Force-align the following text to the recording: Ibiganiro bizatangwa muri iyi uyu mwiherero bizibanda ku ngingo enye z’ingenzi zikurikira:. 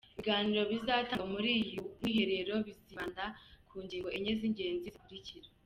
Ibiganiro 0.13 0.61
bizatangwa 0.71 1.25
muri 1.33 1.47
iyi 1.57 1.63
uyu 1.77 1.83
mwiherero 1.99 2.53
bizibanda 2.65 3.23
ku 3.67 3.75
ngingo 3.83 4.07
enye 4.17 4.31
z’ingenzi 4.39 4.85
zikurikira:. 4.95 5.47